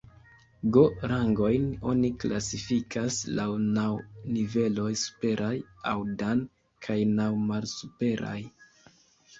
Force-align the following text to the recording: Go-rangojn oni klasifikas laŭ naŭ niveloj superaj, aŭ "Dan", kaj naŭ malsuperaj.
Go-rangojn 0.75 1.67
oni 1.91 2.09
klasifikas 2.23 3.19
laŭ 3.41 3.47
naŭ 3.77 3.85
niveloj 4.39 4.89
superaj, 5.05 5.55
aŭ 5.93 5.97
"Dan", 6.25 6.45
kaj 6.89 6.99
naŭ 7.21 7.31
malsuperaj. 7.53 8.37